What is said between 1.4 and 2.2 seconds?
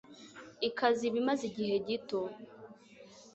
igihe gito